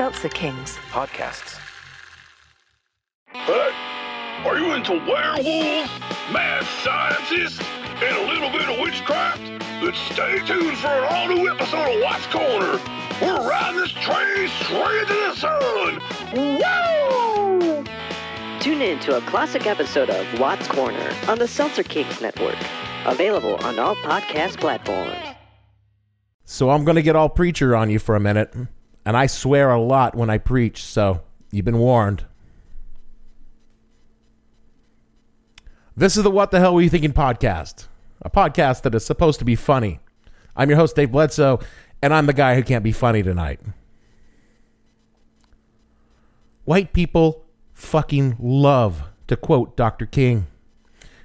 [0.00, 1.60] Seltzer Kings podcasts.
[3.26, 3.70] Hey,
[4.46, 5.90] are you into werewolves,
[6.32, 7.60] mad scientists,
[8.02, 9.42] and a little bit of witchcraft?
[9.82, 12.80] Then stay tuned for an all new episode of Watts Corner.
[13.20, 16.00] We're riding this train straight to the sun.
[16.32, 17.84] Woo!
[18.58, 22.56] Tune in to a classic episode of Watts Corner on the Seltzer Kings Network.
[23.04, 25.36] Available on all podcast platforms.
[26.46, 28.54] So I'm going to get all preacher on you for a minute.
[29.04, 32.26] And I swear a lot when I preach, so you've been warned.
[35.96, 37.86] This is the What the Hell Were You Thinking podcast,
[38.22, 40.00] a podcast that is supposed to be funny.
[40.54, 41.60] I'm your host, Dave Bledsoe,
[42.02, 43.60] and I'm the guy who can't be funny tonight.
[46.64, 47.44] White people
[47.74, 50.06] fucking love to quote Dr.
[50.06, 50.46] King.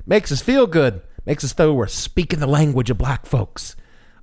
[0.05, 3.75] Makes us feel good, makes us though we're speaking the language of black folks.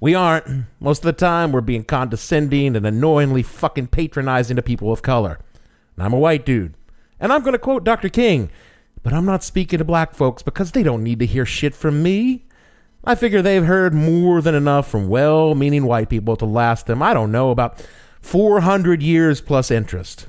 [0.02, 0.65] We aren't.
[0.80, 5.38] Most of the time, we're being condescending and annoyingly fucking patronizing to people of color.
[5.95, 6.75] And I'm a white dude.
[7.20, 8.09] And I'm going to quote Dr.
[8.09, 8.50] King,
[9.05, 12.03] but I'm not speaking to black folks because they don't need to hear shit from
[12.03, 12.47] me.
[13.05, 17.00] I figure they've heard more than enough from well meaning white people to last them,
[17.00, 17.81] I don't know, about
[18.22, 20.27] 400 years plus interest.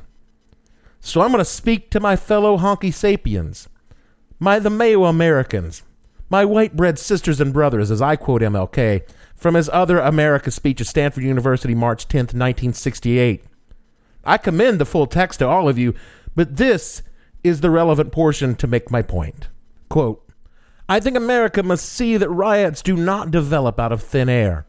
[0.99, 3.67] So I'm going to speak to my fellow honky sapiens,
[4.37, 5.81] my the Mayo Americans,
[6.29, 9.01] my white bread sisters and brothers, as I quote MLK,
[9.43, 13.43] from his other America speech at Stanford University, March 10th, 1968.
[14.23, 15.93] I commend the full text to all of you,
[16.33, 17.03] but this
[17.43, 19.49] is the relevant portion to make my point.
[19.89, 20.25] Quote,
[20.87, 24.65] I think America must see that riots do not develop out of thin air.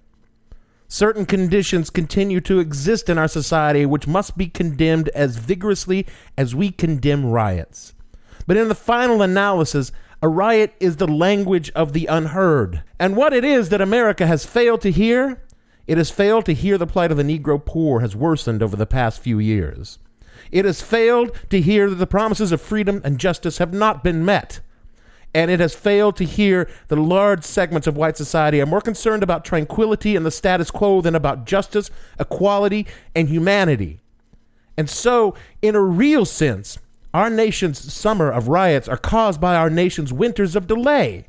[0.88, 6.04] Certain conditions continue to exist in our society which must be condemned as vigorously
[6.36, 7.94] as we condemn riots.
[8.48, 9.92] But in the final analysis,
[10.24, 12.82] a riot is the language of the unheard.
[12.98, 15.42] And what it is that America has failed to hear,
[15.86, 18.86] it has failed to hear the plight of the Negro poor has worsened over the
[18.86, 19.98] past few years.
[20.50, 24.24] It has failed to hear that the promises of freedom and justice have not been
[24.24, 24.60] met.
[25.34, 29.22] And it has failed to hear that large segments of white society are more concerned
[29.22, 34.00] about tranquility and the status quo than about justice, equality, and humanity.
[34.74, 36.78] And so, in a real sense,
[37.14, 41.26] our nation's summer of riots are caused by our nation's winters of delay.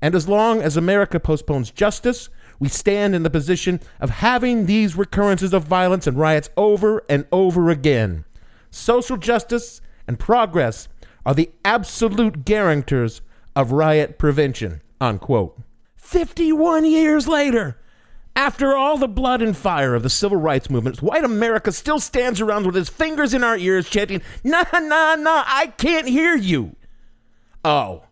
[0.00, 4.96] And as long as America postpones justice, we stand in the position of having these
[4.96, 8.24] recurrences of violence and riots over and over again.
[8.70, 10.88] Social justice and progress
[11.26, 13.20] are the absolute guarantors
[13.54, 14.80] of riot prevention.
[15.00, 15.58] Unquote.
[15.96, 17.78] 51 years later,
[18.36, 22.40] after all the blood and fire of the civil rights movement, white America still stands
[22.40, 26.76] around with his fingers in our ears chanting, Nah, nah, nah, I can't hear you.
[27.64, 28.04] Oh,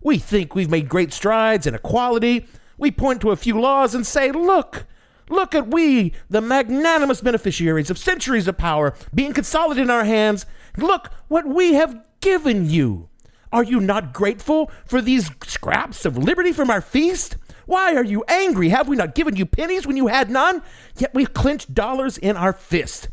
[0.00, 2.46] we think we've made great strides in equality.
[2.78, 4.86] We point to a few laws and say, Look,
[5.28, 10.46] look at we, the magnanimous beneficiaries of centuries of power, being consolidated in our hands.
[10.76, 13.08] Look what we have given you.
[13.52, 17.36] Are you not grateful for these scraps of liberty from our feast?
[17.66, 18.70] Why are you angry?
[18.70, 20.62] Have we not given you pennies when you had none?
[20.96, 23.08] Yet we clenched dollars in our fist.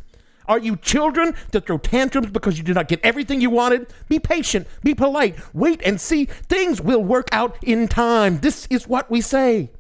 [0.48, 3.88] Are you children that throw tantrums because you did not get everything you wanted?
[4.10, 6.26] Be patient, be polite, wait and see.
[6.26, 8.40] Things will work out in time.
[8.40, 9.72] This is what we say.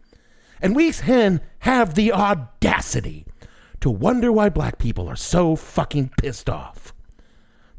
[0.61, 3.25] And we then have the audacity
[3.81, 6.93] to wonder why black people are so fucking pissed off.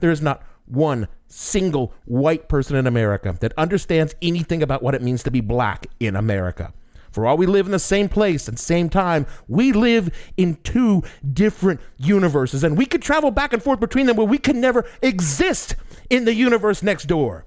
[0.01, 5.03] There is not one single white person in America that understands anything about what it
[5.03, 6.75] means to be black in America.
[7.15, 11.05] For all we live in the same place and same time, we live in two
[11.33, 14.85] different universes, and we could travel back and forth between them, but we could never
[15.01, 15.77] exist
[16.11, 17.45] in the universe next door.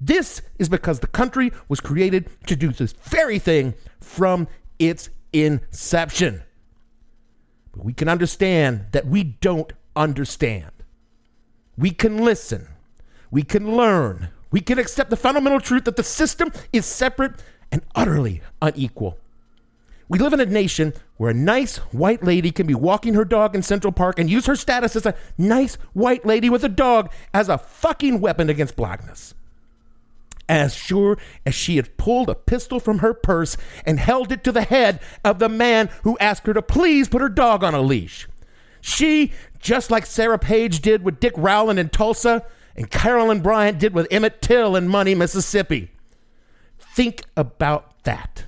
[0.00, 6.42] This is because the country was created to do this very thing from its inception.
[7.72, 10.70] But we can understand that we don't understand.
[11.76, 12.66] We can listen.
[13.30, 14.30] We can learn.
[14.50, 17.32] We can accept the fundamental truth that the system is separate
[17.72, 19.18] and utterly unequal.
[20.08, 23.54] We live in a nation where a nice white lady can be walking her dog
[23.54, 27.10] in Central Park and use her status as a nice white lady with a dog
[27.32, 29.32] as a fucking weapon against blackness.
[30.50, 33.56] As sure as she had pulled a pistol from her purse
[33.86, 37.22] and held it to the head of the man who asked her to please put
[37.22, 38.28] her dog on a leash.
[38.82, 42.44] She, just like Sarah Page did with Dick Rowland in Tulsa
[42.76, 45.91] and Carolyn Bryant did with Emmett Till in Money, Mississippi.
[46.94, 48.44] Think about that.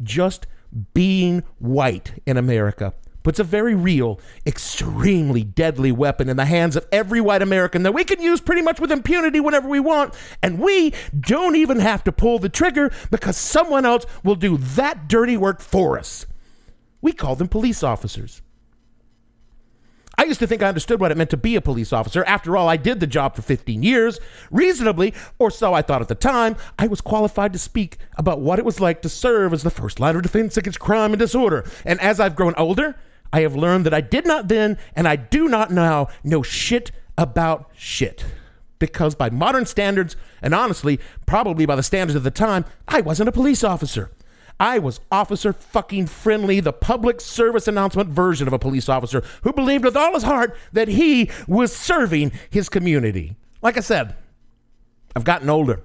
[0.00, 0.46] Just
[0.92, 2.94] being white in America
[3.24, 7.92] puts a very real, extremely deadly weapon in the hands of every white American that
[7.92, 10.14] we can use pretty much with impunity whenever we want.
[10.40, 15.08] And we don't even have to pull the trigger because someone else will do that
[15.08, 16.26] dirty work for us.
[17.02, 18.40] We call them police officers.
[20.34, 22.24] Used to think I understood what it meant to be a police officer.
[22.24, 24.18] After all, I did the job for 15 years.
[24.50, 28.58] Reasonably, or so I thought at the time, I was qualified to speak about what
[28.58, 31.64] it was like to serve as the first line of defense against crime and disorder.
[31.84, 32.96] And as I've grown older,
[33.32, 36.90] I have learned that I did not then, and I do not now, know shit
[37.16, 38.24] about shit.
[38.80, 43.28] Because by modern standards, and honestly, probably by the standards of the time, I wasn't
[43.28, 44.10] a police officer.
[44.60, 49.52] I was officer fucking friendly, the public service announcement version of a police officer who
[49.52, 53.36] believed with all his heart that he was serving his community.
[53.62, 54.14] Like I said,
[55.16, 55.82] I've gotten older.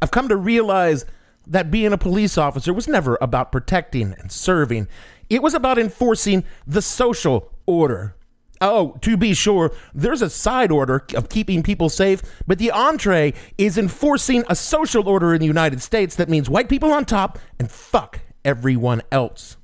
[0.00, 1.04] I've come to realize
[1.46, 4.88] that being a police officer was never about protecting and serving,
[5.28, 8.14] it was about enforcing the social order.
[8.60, 13.34] Oh, to be sure, there's a side order of keeping people safe, but the entree
[13.58, 17.38] is enforcing a social order in the United States that means white people on top
[17.58, 19.56] and fuck everyone else.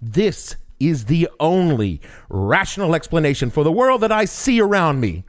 [0.00, 5.24] This is the only rational explanation for the world that I see around me.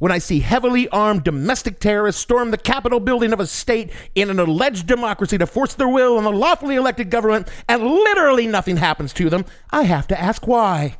[0.00, 4.30] When I see heavily armed domestic terrorists storm the Capitol building of a state in
[4.30, 8.76] an alleged democracy to force their will on the lawfully elected government and literally nothing
[8.76, 10.98] happens to them, I have to ask why.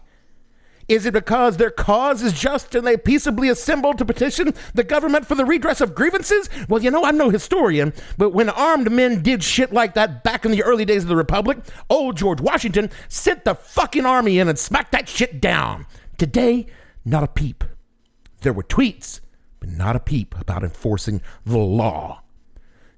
[0.89, 5.27] Is it because their cause is just and they peaceably assembled to petition the government
[5.27, 6.49] for the redress of grievances?
[6.67, 10.47] Well, you know, I'm no historian, but when armed men did shit like that back
[10.47, 11.59] in the early days of the Republic,
[11.91, 15.85] old George Washington sent the fucking army in and smacked that shit down.
[16.17, 16.67] Today,
[17.05, 17.65] not a peep.
[18.41, 19.21] There were tweets,
[19.61, 22.23] but not a peep about enforcing the law.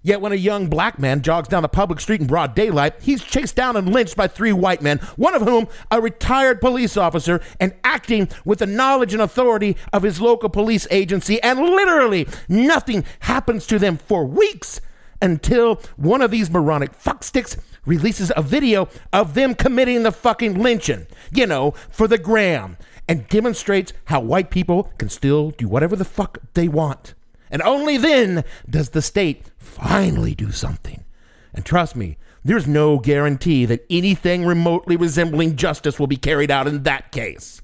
[0.03, 3.23] Yet when a young black man jogs down a public street in broad daylight, he's
[3.23, 7.43] chased down and lynched by three white men, one of whom a retired police officer
[7.59, 13.05] and acting with the knowledge and authority of his local police agency, and literally nothing
[13.21, 14.81] happens to them for weeks
[15.21, 21.07] until one of these moronic fucksticks releases a video of them committing the fucking lynching,
[21.31, 26.05] you know, for the gram, and demonstrates how white people can still do whatever the
[26.07, 27.15] fuck they want.
[27.51, 31.05] And only then does the state finally do something.
[31.53, 36.67] And trust me, there's no guarantee that anything remotely resembling justice will be carried out
[36.67, 37.61] in that case.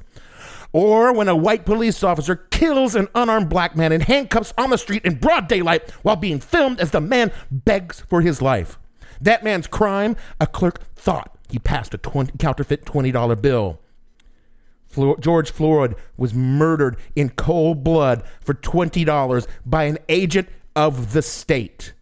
[0.72, 4.76] Or when a white police officer kills an unarmed black man in handcuffs on the
[4.76, 8.78] street in broad daylight while being filmed as the man begs for his life.
[9.20, 13.80] That man's crime, a clerk thought he passed a 20, counterfeit $20 bill.
[15.20, 21.92] George Floyd was murdered in cold blood for $20 by an agent of the state.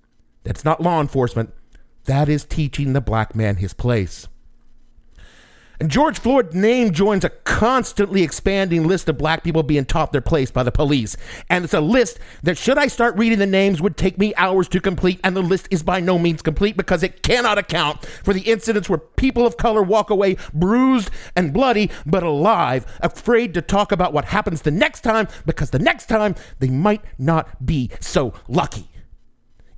[0.42, 1.52] That's not law enforcement.
[2.04, 4.28] That is teaching the black man his place.
[5.80, 10.20] And George Floyd's name joins a constantly expanding list of black people being taught their
[10.20, 11.16] place by the police.
[11.50, 14.68] And it's a list that, should I start reading the names, would take me hours
[14.68, 15.18] to complete.
[15.24, 18.88] And the list is by no means complete because it cannot account for the incidents
[18.88, 24.12] where people of color walk away bruised and bloody, but alive, afraid to talk about
[24.12, 28.93] what happens the next time because the next time they might not be so lucky.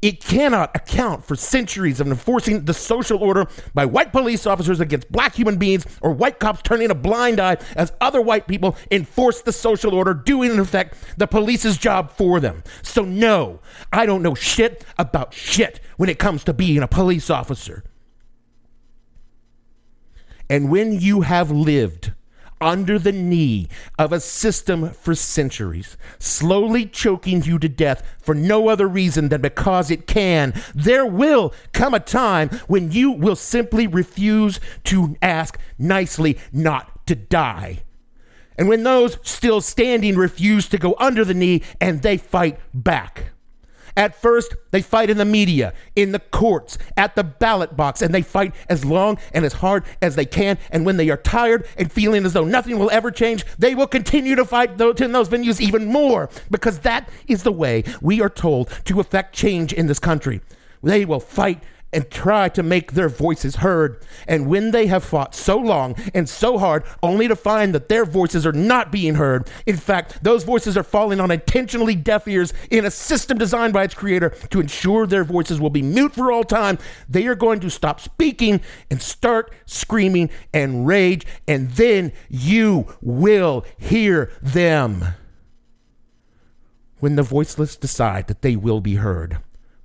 [0.03, 5.11] It cannot account for centuries of enforcing the social order by white police officers against
[5.11, 9.41] black human beings or white cops turning a blind eye as other white people enforce
[9.43, 12.63] the social order, doing in effect the police's job for them.
[12.83, 13.61] So, no,
[13.93, 17.83] I don't know shit about shit when it comes to being a police officer.
[20.49, 22.13] And when you have lived
[22.61, 23.69] under the knee
[23.99, 29.41] of a system for centuries, slowly choking you to death for no other reason than
[29.41, 35.59] because it can, there will come a time when you will simply refuse to ask
[35.79, 37.83] nicely not to die.
[38.59, 43.33] And when those still standing refuse to go under the knee and they fight back.
[43.97, 48.15] At first, they fight in the media, in the courts, at the ballot box, and
[48.15, 50.59] they fight as long and as hard as they can.
[50.71, 53.87] And when they are tired and feeling as though nothing will ever change, they will
[53.87, 58.29] continue to fight in those venues even more because that is the way we are
[58.29, 60.41] told to effect change in this country.
[60.83, 61.63] They will fight
[61.97, 64.05] and try to make their voices heard.
[64.29, 68.05] And when they have fought so long and so hard, only to find that their
[68.05, 72.53] voices are not being heard, in fact, those voices are falling on intentionally deaf ears
[72.71, 76.31] in a system designed by its creator to ensure their voices will be mute for
[76.31, 76.77] all time,
[77.09, 78.61] they are going to stop speaking
[78.91, 85.03] and start screaming and rage, and then you will hear them.
[87.01, 89.39] When the voiceless decide that they will be heard,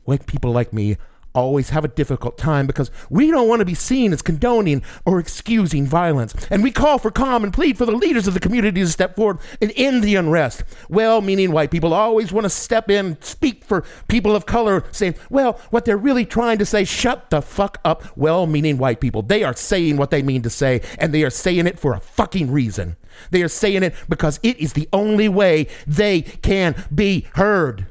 [0.03, 0.97] white people like me
[1.33, 5.19] always have a difficult time because we don't want to be seen as condoning or
[5.19, 6.33] excusing violence.
[6.49, 9.15] And we call for calm and plead for the leaders of the community to step
[9.15, 10.63] forward and end the unrest.
[10.89, 15.15] Well meaning white people always want to step in, speak for people of color, saying,
[15.29, 19.21] well, what they're really trying to say, shut the fuck up, well meaning white people.
[19.21, 21.99] They are saying what they mean to say, and they are saying it for a
[21.99, 22.97] fucking reason.
[23.29, 27.87] They are saying it because it is the only way they can be heard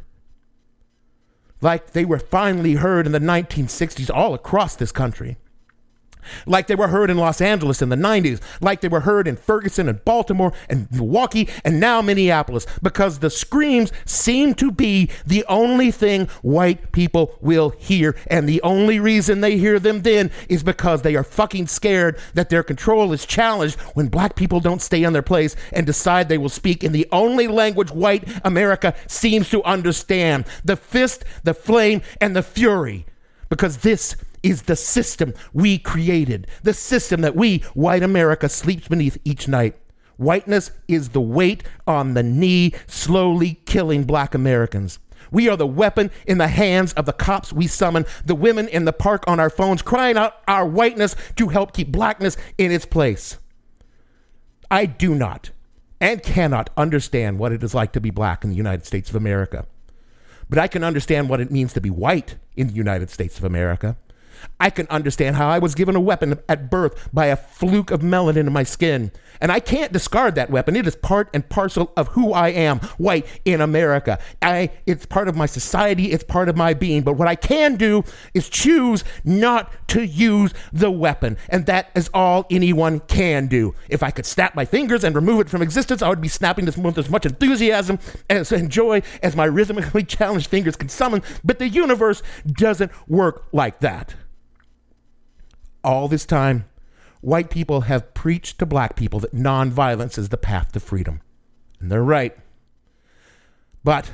[1.61, 5.37] like they were finally heard in the 1960s all across this country
[6.47, 9.37] like they were heard in Los Angeles in the 90s, like they were heard in
[9.37, 15.45] Ferguson and Baltimore and Milwaukee and now Minneapolis, because the screams seem to be the
[15.49, 18.17] only thing white people will hear.
[18.27, 22.51] And the only reason they hear them then is because they are fucking scared that
[22.51, 26.39] their control is challenged when black people don't stay in their place and decide they
[26.39, 32.03] will speak in the only language white America seems to understand the fist, the flame,
[32.21, 33.07] and the fury.
[33.49, 39.19] Because this is the system we created, the system that we, white America, sleeps beneath
[39.25, 39.77] each night.
[40.17, 44.99] Whiteness is the weight on the knee, slowly killing black Americans.
[45.31, 48.85] We are the weapon in the hands of the cops we summon, the women in
[48.85, 52.85] the park on our phones crying out our whiteness to help keep blackness in its
[52.85, 53.39] place.
[54.71, 55.51] I do not
[56.01, 59.17] and cannot understand what it is like to be black in the United States of
[59.17, 59.67] America.
[60.49, 63.45] But I can understand what it means to be white in the United States of
[63.45, 63.97] America.
[64.59, 68.01] I can understand how I was given a weapon at birth by a fluke of
[68.01, 69.11] melanin in my skin.
[69.41, 70.77] And I can't discard that weapon.
[70.77, 74.19] It is part and parcel of who I am, white in America.
[74.43, 77.03] I it's part of my society, it's part of my being.
[77.03, 78.05] But what I can do
[78.35, 81.39] is choose not to use the weapon.
[81.49, 83.75] And that is all anyone can do.
[83.89, 86.67] If I could snap my fingers and remove it from existence, I would be snapping
[86.67, 91.23] this with as much enthusiasm as and joy as my rhythmically challenged fingers can summon.
[91.45, 94.15] But the universe doesn't work like that
[95.85, 96.67] all this time,
[97.21, 101.21] white people have preached to black people that nonviolence is the path to freedom.
[101.81, 102.37] And they're right.
[103.83, 104.11] But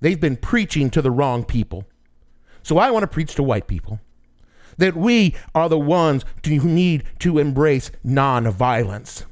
[0.00, 1.84] they've been preaching to the wrong people.
[2.62, 4.00] So I want to preach to white people
[4.76, 9.24] that we are the ones who need to embrace nonviolence.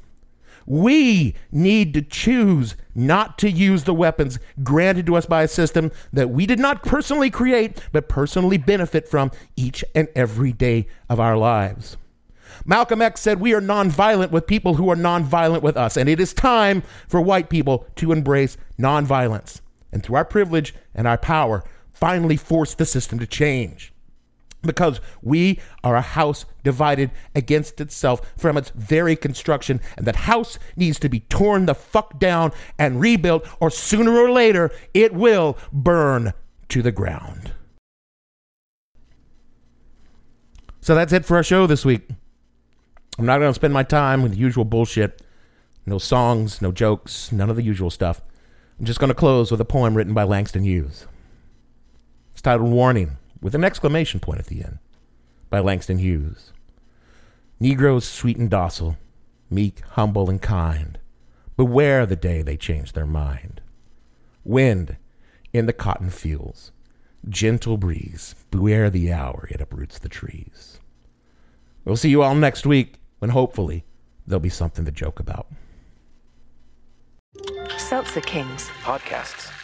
[0.67, 5.91] We need to choose not to use the weapons granted to us by a system
[6.11, 11.21] that we did not personally create, but personally benefit from each and every day of
[11.21, 11.95] our lives.
[12.65, 15.95] Malcolm X said, We are nonviolent with people who are nonviolent with us.
[15.95, 19.61] And it is time for white people to embrace nonviolence.
[19.93, 23.93] And through our privilege and our power, finally force the system to change
[24.67, 30.59] because we are a house divided against itself from its very construction, and that house
[30.75, 35.57] needs to be torn the fuck down and rebuilt, or sooner or later it will
[35.73, 36.33] burn
[36.69, 37.53] to the ground.
[40.81, 42.07] So that's it for our show this week.
[43.17, 45.21] I'm not going to spend my time with the usual bullshit.
[45.85, 48.21] No songs, no jokes, none of the usual stuff.
[48.79, 51.07] I'm just going to close with a poem written by Langston Hughes.
[52.31, 54.79] It's titled Warning with an exclamation point at the end
[55.49, 56.53] by Langston Hughes.
[57.59, 58.97] Negroes sweet and docile,
[59.49, 60.99] meek, humble, and kind,
[61.55, 63.61] beware the day they change their mind.
[64.43, 64.97] Wind
[65.53, 66.71] in the cotton fields,
[67.27, 70.79] gentle breeze, beware the hour it uproots the trees.
[71.83, 73.85] We'll see you all next week when hopefully
[74.27, 75.47] there'll be something to joke about.
[77.77, 79.56] Seltzer Kings podcasts